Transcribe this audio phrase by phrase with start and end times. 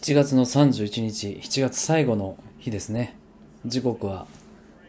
[0.00, 3.16] 7月の31日、7月最後の日ですね。
[3.66, 4.28] 時刻は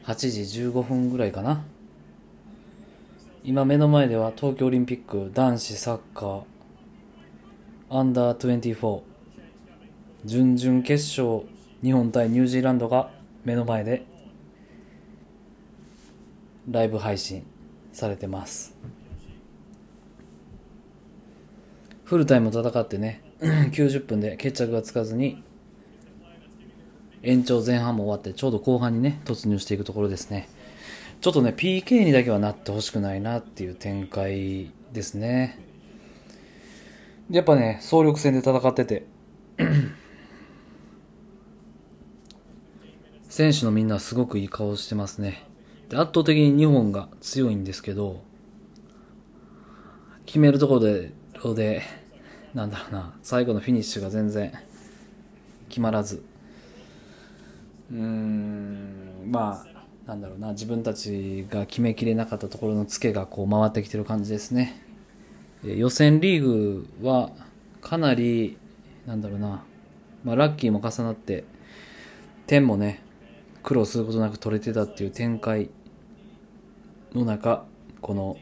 [0.06, 1.66] 8時15分ぐらいかな。
[3.44, 6.42] 今目の前では東京オリンピック男子サッカー
[7.90, 9.02] アンダー24
[10.26, 11.44] 準々決勝
[11.82, 13.10] 日本対ニュージーランドが
[13.44, 14.06] 目の前で
[16.70, 17.48] ライブ配信
[17.94, 18.78] されてます
[22.04, 25.44] フルタイム戦ってね90分で決着がつかずに
[27.24, 30.50] 延長前半も終わってちょうど後半にね突入していくところですね。
[31.22, 35.60] ちょっとね PK にだけはなってほしくないなっていう展開ですね。
[37.30, 39.06] やっぱね総力戦で戦ってて。
[43.30, 45.46] 選手のみんなすごくいい顔してますね。
[45.90, 48.22] で圧倒的に日本が強いんですけど
[50.26, 51.12] 決めるところで
[51.56, 51.82] で
[52.54, 54.52] なんだろうな最後のフィニッシュが全然
[55.70, 56.24] 決まらず。
[57.92, 64.82] うーんまあなんだろうな自分たちが決めきれなかったところのツケがこう回ってきてる感じですね。
[65.64, 67.32] 予選リーグは
[67.82, 68.58] かなり
[69.06, 69.64] なんだろうな、
[70.24, 71.44] まあ、ラッキーも重なって
[72.48, 73.04] 点もね
[73.62, 75.70] 苦労することなく取れてたっていう展開
[77.14, 77.66] の中
[78.02, 78.38] この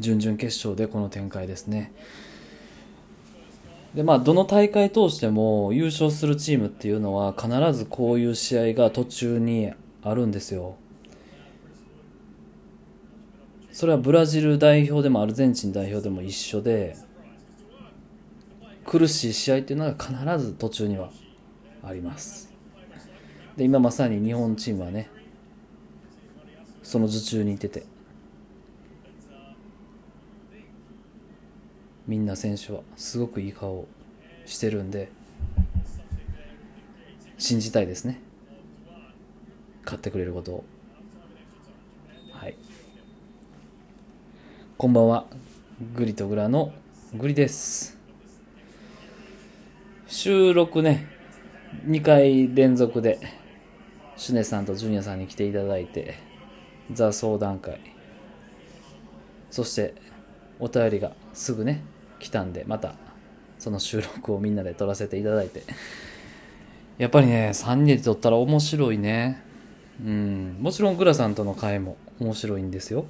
[0.00, 1.92] 準々決勝でこの展開ですね。
[3.94, 10.76] でまあどの大会通しても優勝するチームっていうのは必ずこういう試合が途中にあるんですよ。
[13.72, 16.96] それはブラジル代表でもアルゼンチン代表でも一緒で
[18.84, 20.12] 苦しい試合っていうのは必
[20.44, 21.10] ず途中には
[21.82, 22.52] あります。
[23.56, 25.10] で今まさに日本チームはね
[26.82, 27.89] その頭中にいてて。
[32.10, 33.88] みんな選手はすごくいい顔を
[34.44, 35.12] してるんで
[37.38, 38.20] 信じたいですね。
[39.84, 40.64] 買ってくれることを。
[42.32, 42.56] はい。
[44.76, 45.24] こんばんは。
[45.94, 46.72] グリとグラの
[47.14, 47.96] グリです。
[50.08, 51.06] 収録ね
[51.86, 53.20] 2回連続で
[54.16, 56.16] シュネさんとジュニアさんに来ていただいて
[56.90, 57.80] ザ相談会。
[59.52, 59.94] そして
[60.58, 61.84] お便りがすぐね
[62.20, 62.94] 来たんでまた
[63.58, 65.64] その収録をみんなで撮らせていただいて。
[66.98, 69.42] やっぱりね3人で撮ったら面白いね。
[70.04, 70.58] うん。
[70.60, 73.06] もちろんグラさんとの会も面白いんですよ。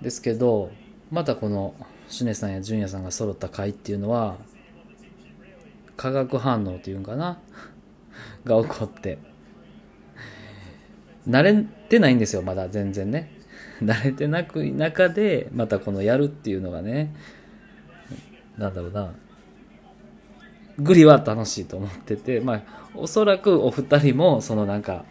[0.00, 0.70] ですけど
[1.10, 1.74] またこの
[2.08, 4.38] シュネさんやジュニアさんが揃った会っていうのは
[5.96, 7.38] 化学反応っていうんかな？
[8.44, 9.18] が起こって。
[11.28, 13.37] 慣れてないんですよまだ全然ね。
[13.82, 17.14] 慣れてなく中でまたこのやるっていうのがね
[18.56, 19.12] なんだろうな。
[20.80, 22.62] グリは楽しいと思っててまあ
[22.94, 25.04] おそらくお二人もそのなんか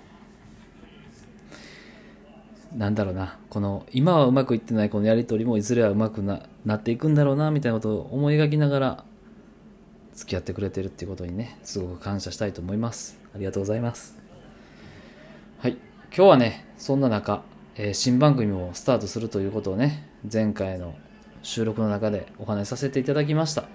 [2.76, 3.38] なんだろうな。
[3.50, 9.04] この今はうまくいってないこのやり取りもいずれはうまくななっていくんだろうなみたいなことを思い描きながら
[10.14, 13.20] 付き合ってくれてるっていうことにねすごく感謝したいと思います。
[13.34, 14.18] ありがとうございます。
[15.60, 15.78] はい。
[16.16, 17.44] 今日はねそんな中、
[17.80, 20.96] えー、新番組もスタートするということをね前回の
[21.44, 23.66] 収録の中でお話しさせていただきました。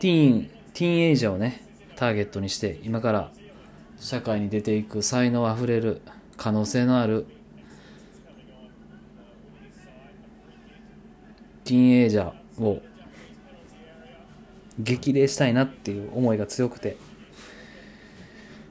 [0.00, 1.62] ティーンティーンエイジャーをね
[1.96, 3.32] ターゲットにして今から
[3.98, 6.00] 社会に出ていく才能あふれる
[6.36, 7.26] 可能性のある
[11.64, 12.80] ティーンエイジャーを
[14.78, 16.96] 激励したいなっていう思いが強くて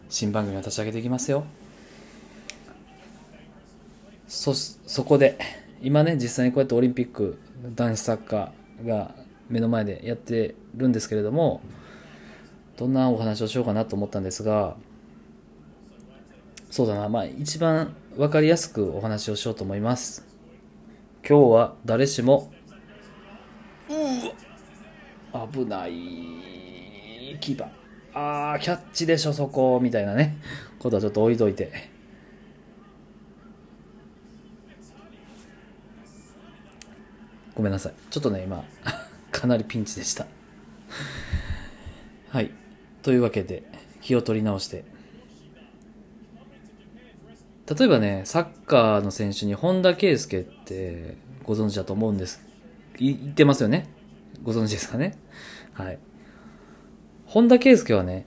[0.10, 1.46] 新番組を立ち上げていきますよ。
[4.28, 5.38] そそこで
[5.82, 7.40] 今ね実際にこうやってオリンピック
[7.76, 9.16] 男子サッカーが
[9.50, 11.62] 目の前でやってるんですけれども
[12.76, 14.76] どんなお話をしようかなと思ったんですが
[16.70, 20.26] そうだなまあ一番分かりやすくお話をしようと思います。
[21.28, 22.52] 今日は誰しも
[23.90, 25.48] うわ。
[25.54, 25.92] 危ない
[27.40, 27.87] キーパー
[28.20, 30.38] あーキャッチでしょそこみたいなね。
[30.80, 31.72] ことはちょっと置いといて。
[37.54, 37.94] ごめんなさい。
[38.10, 38.64] ちょっとね今
[39.32, 40.26] かなりピンチでした。
[42.30, 42.50] はい。
[43.04, 43.64] というわけで
[44.02, 44.84] 気を取り直して。
[47.70, 52.42] 例えばねサッカーの選手に本田圭佑ってご存知だと思うんです。
[52.98, 53.88] 言ってますよね。
[54.42, 55.20] ご存知ですかね。
[55.74, 56.00] はい。
[57.28, 58.26] 本田圭佑はね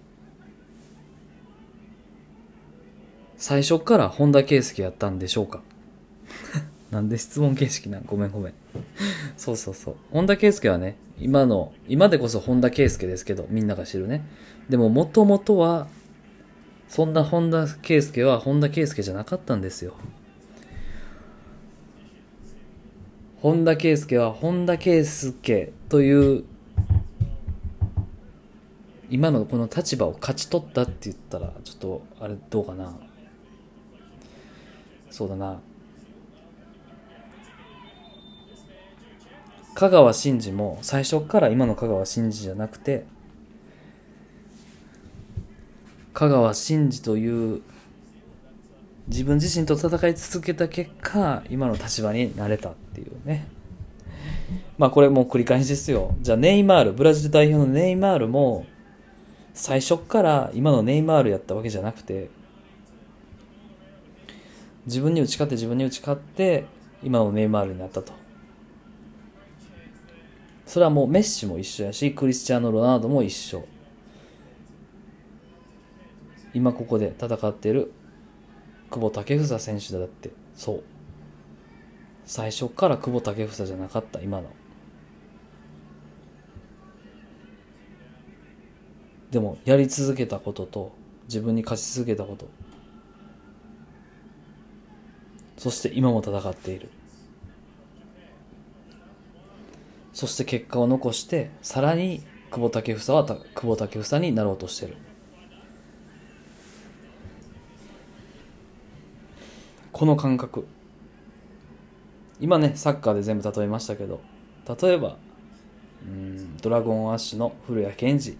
[3.36, 5.62] 最初から本田圭佑やったんでしょうか
[6.90, 8.04] なんで質問形式なん？
[8.04, 8.52] ごめんごめん。
[9.36, 9.96] そうそうそう。
[10.10, 14.26] 本田圭佑はね、今の、今でこそ本田圭佑ですけど、みんなが知るね。
[14.68, 15.86] でも、もともとは、
[16.88, 19.94] そんな本田圭佑は本田圭佑じゃなかったんですよ。
[23.40, 26.44] 本田圭佑は本田圭佑という
[29.10, 32.96] 今のこの立場を勝ち取ったって言ったらちょっとあれどうかな。
[35.10, 35.60] そうだな。
[39.74, 43.06] 香川真司も最初から今の香川真司じゃなくて
[46.12, 47.62] 香川真司という
[49.08, 53.48] 自分自身と戦い続けた結果今の立場になれたっていうね。
[54.78, 56.14] まあこれもう繰り返しですよ。
[56.20, 58.66] じゃあネイマールブラジル代表のネイマールも
[59.54, 62.30] 最初から今のネイマールやったわけじゃなくて
[64.86, 66.64] 自分に打ち勝って自分に打ち勝って
[67.02, 68.12] 今のネイマールになったと。
[70.66, 73.64] それはもうメッシも一緒やしクリスチャーノ・ロナウドも一緒。
[76.54, 77.92] 今ここで戦っている
[78.90, 80.30] 久保建英選手だって。
[80.54, 80.82] そう。
[82.24, 84.50] 最初から久保建英じゃなかった今の。
[89.30, 90.92] でもやり続けたことと
[91.24, 92.48] 自分に勝ち続けたこと。
[95.56, 96.88] そして今も戦っている。
[100.12, 104.96] そして結果を残してさらに久保建英は久保建英になろうとしてる。
[109.92, 110.66] この感覚。
[112.40, 114.22] 今ねサッカーで全部例えましたけど
[114.80, 115.18] 例えば
[116.02, 118.36] うんドラゴンアッシュの古谷健二。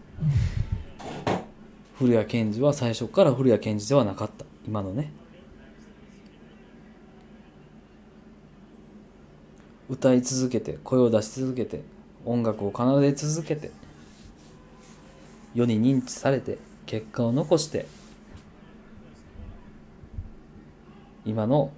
[2.01, 4.47] 古谷健二は最初から古谷健二ではなかった。
[4.67, 5.13] 今のね。
[9.91, 11.83] 歌い続けて声を出し続けて
[12.25, 13.71] 音楽を奏で続けて
[15.53, 16.57] 世に認知されて
[16.87, 17.85] 結果を残して
[21.27, 21.71] 今の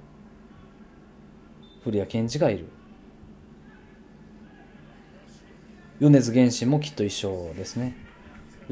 [1.82, 2.68] 古谷健二がいる。
[5.98, 8.01] 米津玄師もきっと一緒ですね。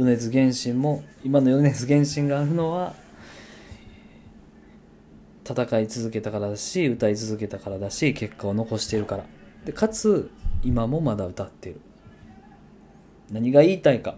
[0.01, 2.95] 米津玄師も今の米津玄師があるのは
[5.45, 9.27] 戦い続けたからだし歌い続けたからだし結果を残しているから。
[9.67, 10.31] でかつ
[10.63, 11.81] 今もまだ歌っている。
[13.31, 14.15] 何が言いたいか。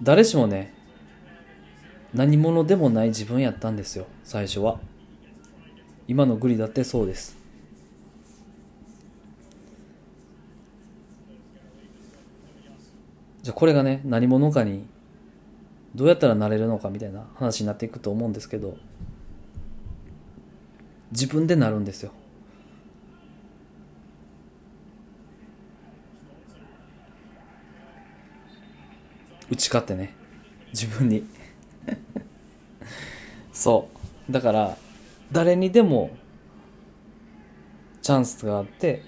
[0.00, 0.72] 誰しもね
[2.14, 4.78] 何者でもない自分やったんですよ最初は。
[6.06, 7.39] 今のグリだってそうです。
[13.42, 14.86] じゃあこれがね何者かに
[15.94, 18.76] どうやったらなれるのかみたいな話になっていくと思うんですけど
[21.10, 22.12] 自分でなるんですよ。
[29.50, 30.14] 打ち勝ってね
[30.72, 31.24] 自分に。
[33.52, 33.88] そ
[34.28, 34.32] う。
[34.32, 34.76] だから
[35.32, 36.10] 誰にでも
[38.00, 39.02] チャンスがあって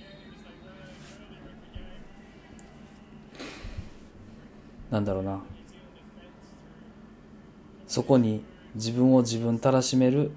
[4.92, 5.40] なんだろうな。
[7.88, 8.44] そこに
[8.74, 10.30] 自分を自分たらしめる。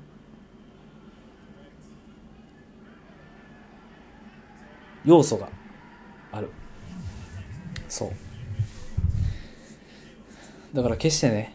[5.03, 5.49] 要素が
[6.31, 6.49] ある。
[7.89, 8.11] そう。
[10.73, 11.53] だから決してね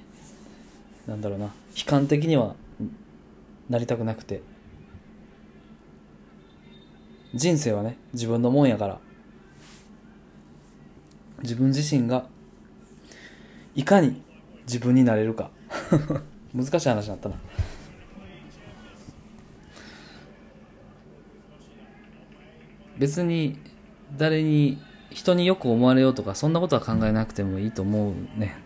[1.07, 1.47] なんだろうな。
[1.47, 1.53] 悲
[1.87, 2.55] 観的には
[3.71, 4.43] なりたくなくて。
[7.33, 9.01] 人生はね自分のもんやから。
[11.43, 12.27] 自分自身が
[13.75, 14.23] いかに
[14.63, 15.51] 自分になれるか。
[16.55, 17.37] 難しい話になったな。
[22.99, 23.59] 別に
[24.19, 24.79] 誰に
[25.11, 28.59] 人によく思われようとかそんなことは考えなくてもいいと思うね。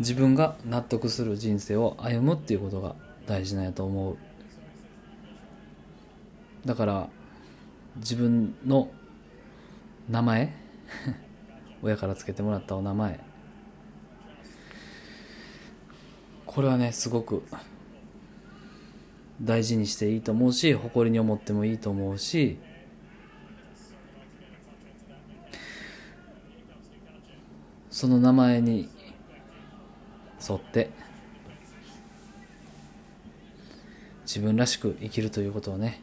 [0.00, 4.16] 自分が納得する人生を歩むっていうことが大事なんやと思う。
[6.66, 7.08] だから
[7.96, 8.88] 自分の
[10.08, 10.52] 名前？
[11.84, 13.20] 親から付けてもらったお名前。
[16.46, 17.42] これはねすごく
[19.42, 22.58] 大事にしていいと思うし誇りに思ってもいいと思うし
[27.90, 28.88] その名前に
[30.48, 30.90] 沿って
[34.24, 36.00] 自分らしく生きるということをね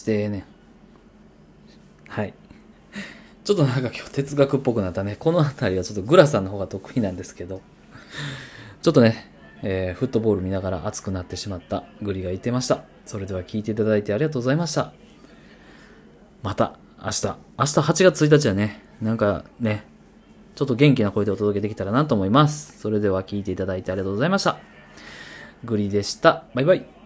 [0.00, 0.44] してええねん
[2.08, 2.34] はい
[3.44, 5.16] ちょっちょっとなんか今日哲学っぽくなったね。
[5.18, 7.62] この辺りはちょっとグラさんの方が得意なんですけど、
[8.80, 9.28] ちょっとね、
[9.62, 12.84] えー、フットボール見ながら熱くなってしまったグリが言ってました。
[13.06, 14.92] それでは聞いていただいてありがとうございました。
[16.44, 19.84] また明日、明日8月1日はね、なんかね、
[20.54, 22.78] ちょっと元気な声でお届けできたらなと思います。
[22.78, 24.58] それでは聞いていただいてありがとうございました。
[25.64, 26.44] グリでした。
[26.54, 26.99] バイバイ。